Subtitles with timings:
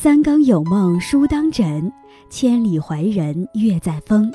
[0.00, 1.92] 三更有梦书当枕，
[2.30, 4.30] 千里怀人月在风。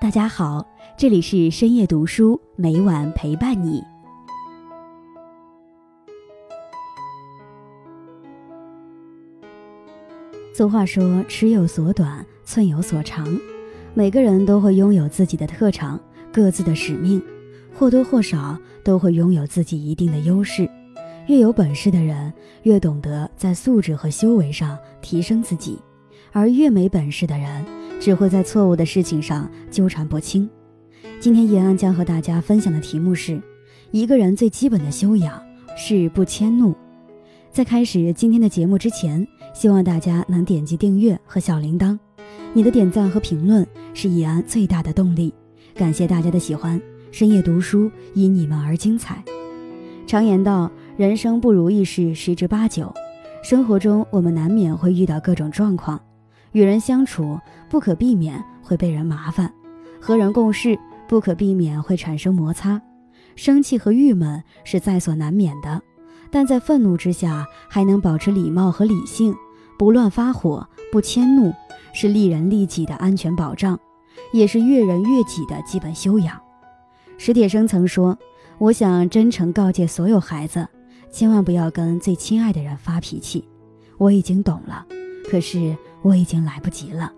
[0.00, 0.66] 大家好，
[0.98, 3.80] 这里是深夜读书，每晚陪伴你。
[10.52, 13.24] 俗话说：“尺有所短，寸有所长。”
[13.94, 16.00] 每个人都会拥有自己的特长，
[16.32, 17.22] 各自的使命，
[17.72, 20.68] 或多或少都会拥有自己一定的优势。
[21.26, 22.32] 越有本事的人，
[22.64, 25.78] 越懂得在素质和修为上提升自己；
[26.32, 27.64] 而越没本事的人，
[28.00, 30.48] 只会在错误的事情上纠缠不清。
[31.20, 33.40] 今天叶安将和大家分享的题目是：
[33.92, 35.40] 一个人最基本的修养
[35.76, 36.74] 是不迁怒。
[37.52, 41.96] 在开始今天的节目之前，希望大家能点击订阅和小铃铛，
[42.52, 43.64] 你的点赞和评论
[43.94, 45.32] 是叶安最大的动力。
[45.74, 46.80] 感谢大家的喜欢，
[47.12, 49.22] 深夜读书因你们而精彩。
[50.06, 50.68] 常言道。
[51.00, 52.92] 人生不如意事十之八九，
[53.42, 55.98] 生活中我们难免会遇到各种状况，
[56.52, 59.50] 与人相处不可避免会被人麻烦，
[59.98, 62.78] 和人共事不可避免会产生摩擦，
[63.34, 65.80] 生气和郁闷是在所难免的，
[66.30, 69.34] 但在愤怒之下还能保持礼貌和理性，
[69.78, 71.50] 不乱发火，不迁怒，
[71.94, 73.80] 是利人利己的安全保障，
[74.34, 76.38] 也是悦人悦己的基本修养。
[77.16, 78.18] 史铁生曾说
[78.60, 80.68] ：“我想真诚告诫所有孩子。”
[81.10, 83.44] 千万不要跟最亲爱的人发脾气，
[83.98, 84.86] 我已经懂了，
[85.28, 87.12] 可是我已经来不及了。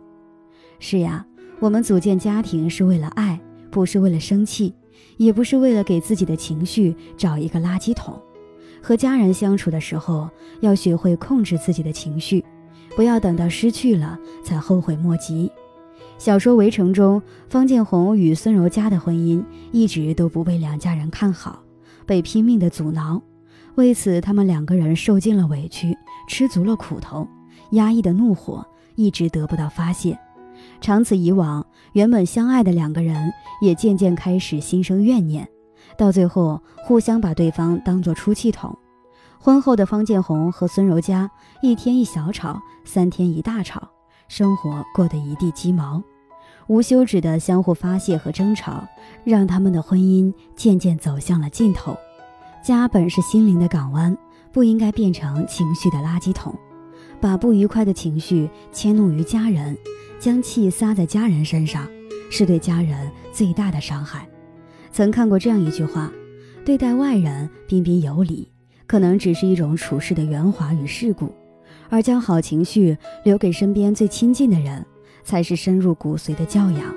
[0.79, 1.25] 是呀，
[1.61, 3.39] 我们组建家庭是为了爱，
[3.71, 4.75] 不是为了生气，
[5.19, 8.21] 也不是为了给自己的情绪找一个垃圾桶。
[8.83, 10.29] 和家人相处的时候，
[10.61, 12.45] 要学会控制自己的情绪，
[12.97, 15.53] 不要等到失去了才后悔莫及。
[16.19, 21.63] 小说《围城》中，方建宏与孙柔嘉的婚姻一直都不被两家人看好，
[22.07, 23.23] 被拼命的阻挠。
[23.77, 25.97] 为此，他们两个人受尽了委屈，
[26.29, 27.27] 吃足了苦头，
[27.71, 28.67] 压抑的怒火
[28.97, 30.19] 一直得不到发泄。
[30.81, 33.33] 长此以往，原本相爱的两个人
[33.63, 35.49] 也渐渐开始心生怨念，
[35.97, 38.77] 到最后互相把对方当作出气筒。
[39.39, 41.29] 婚后的方建宏和孙柔嘉
[41.63, 43.89] 一天一小吵，三天一大吵，
[44.29, 46.01] 生活过得一地鸡毛，
[46.69, 48.87] 无休止的相互发泄和争吵，
[49.25, 51.97] 让他们的婚姻渐渐走向了尽头。
[52.63, 54.17] 家本是心灵的港湾，
[54.53, 56.57] 不应该变成情绪的垃圾桶，
[57.21, 59.77] 把不愉快的情绪迁怒于家人，
[60.21, 61.89] 将气撒在家人身上，
[62.31, 64.29] 是对家人最大的伤害。
[64.93, 66.13] 曾看过这样一句话：
[66.65, 68.49] 对待外人彬彬有礼，
[68.87, 71.27] 可能只是一种处事的圆滑与世故；
[71.91, 74.87] 而将好情绪留给身边最亲近的人，
[75.25, 76.95] 才是深入骨髓的教养。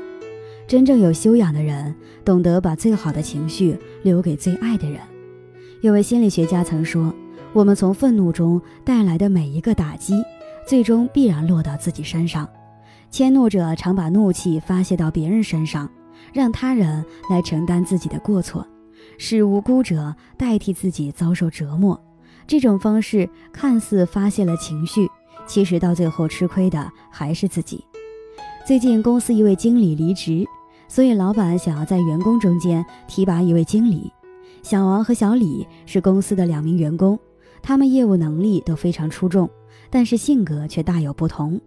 [0.67, 4.99] 真正有修养的人，懂得把最好的情绪留给最爱的人。
[5.85, 7.13] 有位心理学家曾说
[7.53, 10.15] ：“我们从愤怒中带来的每一个打击，
[10.67, 12.49] 最终必然落到自己身上。
[13.11, 15.87] 迁怒者常把怒气发泄到别人身上，
[16.33, 18.65] 让他人来承担自己的过错，
[19.19, 22.03] 使无辜者代替自己遭受折磨。
[22.47, 25.07] 这种方式看似发泄了情绪，
[25.45, 27.85] 其实到最后吃亏的还是自己。”
[28.65, 30.43] 最近公司一位经理离职，
[30.87, 34.11] 所以老板想要在员工中间提拔一位经理。
[34.65, 37.19] 小王和小李是公司的两名员工，
[37.61, 39.47] 他们业务能力都非常出众，
[39.91, 41.61] 但是性格却大有不同。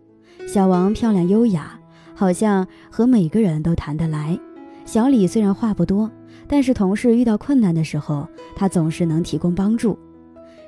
[0.48, 1.78] 小王漂亮优雅，
[2.12, 4.36] 好像和每个人都谈得来；
[4.84, 6.10] 小李虽然话不多，
[6.48, 8.26] 但是同事遇到困难的时候，
[8.56, 9.96] 他总是能提供帮助。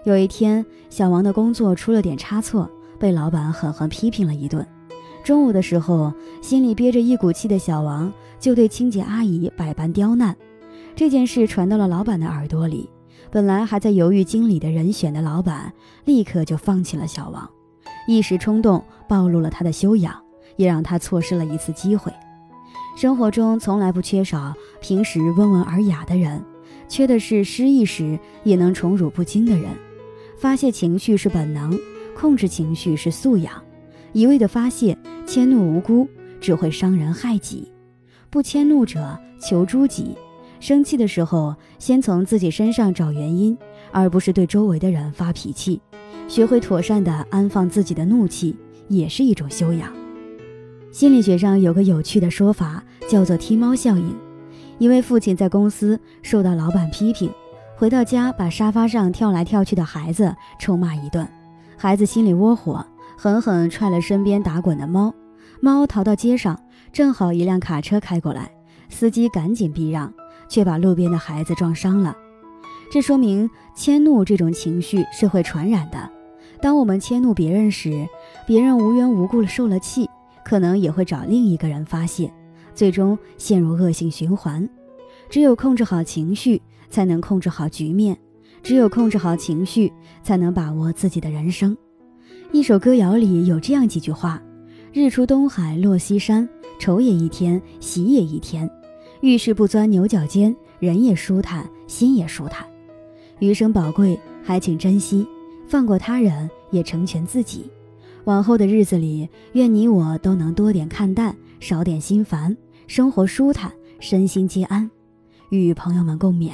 [0.05, 4.65] 有一天，小王的工作出了点差错，被老板狠狠批评了一顿。
[5.25, 10.37] 中午的时候，心里憋着一股气的小王就对清洁阿姨百般刁难。
[11.01, 12.87] 这件事传到了老板的耳朵里，
[13.31, 15.73] 本来还在犹豫经理的人选的老板，
[16.05, 17.49] 立刻就放弃了小王，
[18.07, 20.23] 一时冲动暴露了他的修养，
[20.57, 22.13] 也让他错失了一次机会。
[22.99, 26.45] 生活中从来不缺少平时温文尔雅的人，
[26.87, 29.71] 缺的是失意时也能宠辱不惊的人。
[30.37, 31.81] 发泄情绪是本能，
[32.15, 33.55] 控制情绪是素养。
[34.13, 34.95] 一味的发泄，
[35.27, 36.07] 迁怒无辜，
[36.43, 37.73] 只会伤人害己。
[38.29, 40.15] 不迁怒者，求诸己。
[40.61, 43.57] 生气的时候，先从自己身上找原因，
[43.91, 45.81] 而不是对周围的人发脾气。
[46.29, 48.55] 学会妥善的安放自己的怒气，
[48.87, 49.93] 也是一种修养。
[50.93, 54.15] 心理学上有个有趣的说法，叫做“踢猫效应”。
[54.79, 57.31] 一位父亲在公司受到老板批评，
[57.77, 61.27] 回到家把沙发上跳来跳去的孩子臭骂一顿。
[61.77, 62.85] 孩子心里窝火，
[63.17, 65.15] 狠狠踹了身边打滚的猫，
[65.61, 66.61] 猫逃到街上，
[66.93, 68.51] 正好一辆卡车开过来，
[68.89, 70.13] 司机赶紧避让。
[70.51, 72.15] 却把路边的孩子撞伤了，
[72.91, 76.11] 这说明迁怒这种情绪是会传染的。
[76.61, 78.07] 当我们迁怒别人时，
[78.47, 80.07] 别人无缘无故的受了气，
[80.45, 82.31] 可能也会找另一个人发泄，
[82.75, 84.69] 最终陷入恶性循环。
[85.31, 86.61] 只有控制好情绪，
[86.91, 88.15] 才能控制好局面；
[88.63, 89.91] 只有控制好情绪，
[90.23, 91.75] 才能把握自己的人生。
[92.51, 94.43] 一首歌谣里有这样几句话
[94.93, 96.47] ：“日出东海落西山，
[96.81, 98.69] 愁也一天，喜也一天。
[99.21, 102.67] 遇事不钻牛角尖，人也舒坦，心也舒坦。
[103.39, 105.27] 余生宝贵，还请珍惜，
[105.69, 107.71] 放过他人，也成全自己。
[108.25, 112.57] 往后的日子里，愿你我都能多点看淡，少点心烦，
[112.87, 114.91] 生活舒坦，身心皆安。”
[115.51, 116.53] 与朋友们共勉。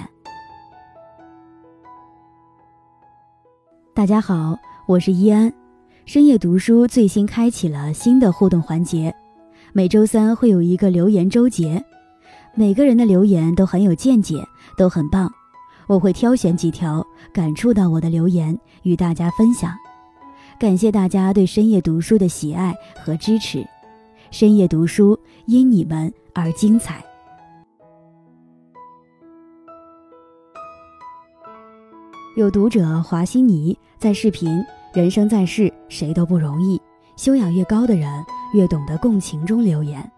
[3.94, 4.58] 大家好，
[4.88, 5.52] 我是依安。
[6.04, 9.14] 深夜读书最新开启了新的互动环节，
[9.72, 11.84] 每周三会有一个留言周结，
[12.58, 14.42] 每个人的留言都很有见解，
[14.78, 15.30] 都很棒。
[15.86, 19.76] 我会挑选几条感触到我的留言与大家分享。
[20.58, 22.74] 感谢大家对深夜读书的喜爱
[23.04, 23.62] 和支持，
[24.30, 27.04] 深夜读书因你们而精彩。
[32.36, 34.48] 有读者华西尼在视频
[34.94, 36.80] 《人生在世，谁都不容易，
[37.18, 38.24] 修养越高的人
[38.54, 40.10] 越懂得共情》中留言：“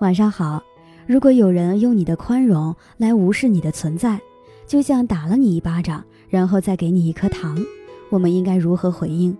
[0.00, 0.62] 晚上好，
[1.06, 4.18] 如果有人用你的宽容来无视你的存在，
[4.66, 7.56] 就像打了你一巴掌，然后再给你一颗糖，
[8.10, 9.36] 我们应该如何回应？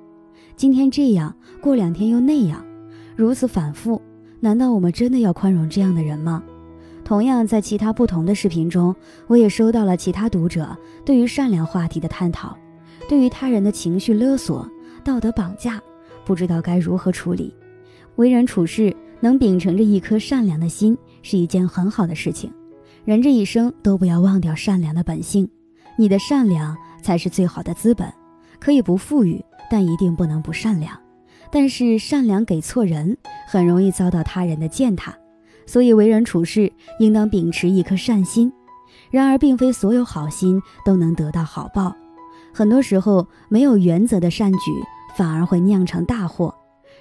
[0.56, 2.64] 今天这样，过两天又那样，
[3.16, 4.00] 如此反复，
[4.40, 6.42] 难道我们真的要宽容这样的人吗？”
[7.02, 8.94] 同样，在其他不同的视频中，
[9.26, 12.56] 我也收到了其他读者对于善良话题的探讨，
[13.08, 14.66] 对于他人的情绪勒索、
[15.02, 15.82] 道德绑架，
[16.24, 17.54] 不知道该如何处理。
[18.16, 22.52] 为人处事，能秉承着一颗善良的心，是一件很好的事情。
[23.04, 25.48] 人这一生都不要忘掉善良的本性，
[25.98, 28.08] 你的善良才是最好的资本。
[28.60, 30.96] 可以不富裕，但一定不能不善良。
[31.50, 33.16] 但是善良给错人，
[33.46, 35.14] 很容易遭到他人的践踏。
[35.66, 38.52] 所以，为人处事应当秉持一颗善心。
[39.10, 41.94] 然而，并非所有好心都能得到好报。
[42.52, 44.58] 很多时候，没有原则的善举
[45.16, 46.54] 反而会酿成大祸。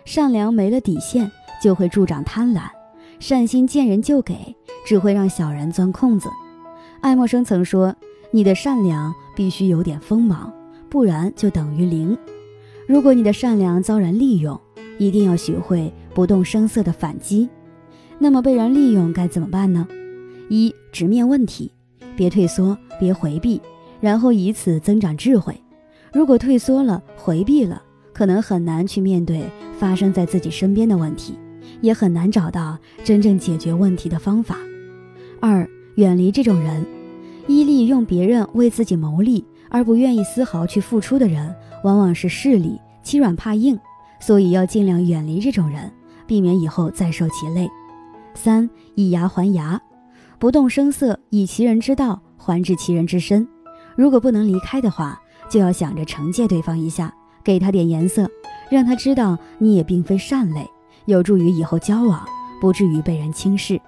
[0.05, 1.31] 善良没了底线，
[1.61, 2.63] 就会助长贪婪；
[3.23, 4.53] 善心见人就给，
[4.85, 6.29] 只会让小人钻空子。
[6.99, 7.95] 爱默生曾说
[8.31, 10.51] ：“你的善良必须有点锋芒，
[10.89, 12.17] 不然就等于零。
[12.85, 14.59] 如果你的善良遭人利用，
[14.97, 17.47] 一定要学会不动声色的反击。”
[18.19, 19.87] 那么被人利用该怎么办呢？
[20.49, 21.71] 一直面问题，
[22.17, 23.61] 别退缩，别回避，
[24.01, 25.57] 然后以此增长智慧。
[26.11, 27.81] 如果退缩了，回避了，
[28.11, 29.49] 可能很难去面对
[29.79, 31.35] 发生在自己身边的问题，
[31.83, 34.57] 也很难找到真正解决问题的方法。
[35.41, 36.83] 二远离这种人，
[37.45, 41.53] 依利用别人为自己谋利而不愿意丝毫去付出的人，
[41.83, 43.77] 往往是势利、欺软怕硬，
[44.21, 45.91] 所以要尽量远离这种人，
[46.25, 47.69] 避免以后再受其累。
[48.33, 49.79] 三以牙还牙，
[50.39, 53.45] 不动声色，以其人之道还治其人之身。
[53.97, 57.13] 如果不能离开的话，就要想着惩戒对方一下，
[57.43, 58.27] 给他点颜色，
[58.71, 60.65] 让他知道你也并非善类，
[61.05, 62.25] 有助于以后交往，
[62.61, 63.79] 不至于被人轻视。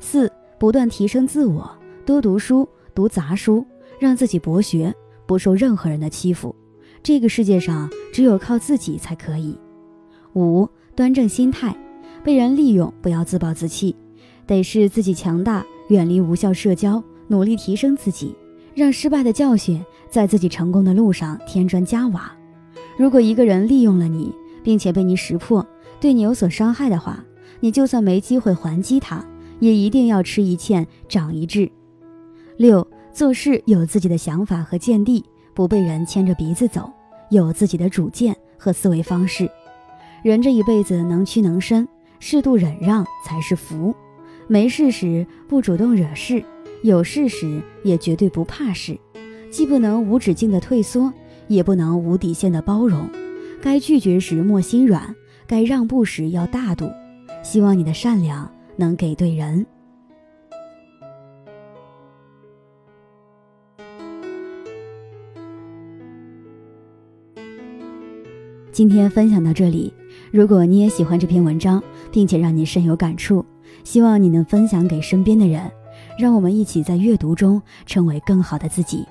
[0.00, 1.70] 四不断提升自我，
[2.04, 3.64] 多读书，读杂书，
[3.98, 4.94] 让自己博学，
[5.26, 6.54] 不受任何人的欺负。
[7.02, 9.58] 这个世界上只有靠自己才可以。
[10.34, 11.76] 五端正心态。
[12.24, 13.94] 被人利用，不要自暴自弃，
[14.44, 18.34] 得是自己强大，远离无效社交，努力提升自己，
[18.74, 22.30] 让失败的教训在自己成功的路上添砖加瓦。
[22.98, 25.64] 如果一个人利用了你，并且被你识破，
[26.00, 27.24] 对你有所伤害的话，
[27.60, 29.24] 你就算没机会还击他，
[29.60, 31.70] 也一定要吃一堑长一智。
[32.56, 35.24] 六，做事有自己的想法和见地，
[35.54, 36.90] 不被人牵着鼻子走，
[37.30, 39.48] 有自己的主见和思维方式。
[40.22, 41.86] 人这一辈子能屈能伸。
[42.20, 43.94] 适度忍让才是福，
[44.48, 46.42] 没事时不主动惹事，
[46.82, 48.98] 有事时也绝对不怕事，
[49.52, 51.12] 既不能无止境的退缩，
[51.46, 53.08] 也不能无底线的包容，
[53.62, 55.14] 该拒绝时莫心软，
[55.48, 56.88] 该让步时要大度。
[57.42, 59.66] 希望你的善良能给对人。
[68.70, 69.92] 今天分享到这里。
[70.30, 73.44] 如果你也喜欢这篇文章，并且让你深有感触，
[73.82, 75.68] 希望你能分享给身边的人，
[76.18, 79.04] 让我们一起在阅读中成为更好的自己。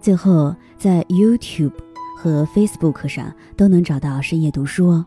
[0.00, 1.72] 最后，在 YouTube
[2.16, 5.06] 和 Facebook 上都能找到深夜读书哦，